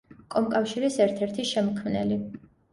[0.35, 2.21] კომკავშირის ერთ-ერთი შემქმნელი.